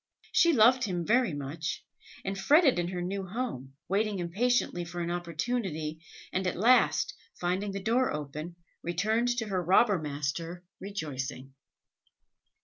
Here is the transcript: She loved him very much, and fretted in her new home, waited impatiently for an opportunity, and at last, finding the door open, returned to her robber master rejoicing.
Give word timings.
She 0.31 0.51
loved 0.53 0.85
him 0.85 1.05
very 1.05 1.35
much, 1.35 1.85
and 2.25 2.35
fretted 2.35 2.79
in 2.79 2.87
her 2.87 3.03
new 3.03 3.23
home, 3.23 3.73
waited 3.87 4.19
impatiently 4.19 4.83
for 4.83 4.99
an 5.01 5.11
opportunity, 5.11 6.03
and 6.33 6.47
at 6.47 6.55
last, 6.57 7.13
finding 7.39 7.71
the 7.71 7.83
door 7.83 8.11
open, 8.11 8.55
returned 8.81 9.27
to 9.37 9.45
her 9.45 9.63
robber 9.63 9.99
master 9.99 10.63
rejoicing. 10.79 11.53